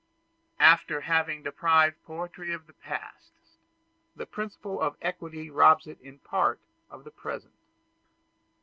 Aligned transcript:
After 0.59 1.01
having 1.01 1.43
deprived 1.43 2.01
poetry 2.05 2.51
of 2.55 2.65
the 2.65 2.73
past, 2.73 3.33
the 4.15 4.25
principle 4.25 4.81
of 4.81 4.95
equality 4.99 5.51
robs 5.51 5.85
it 5.85 6.01
in 6.01 6.17
part 6.17 6.59
of 6.89 7.03
the 7.03 7.11
present. 7.11 7.53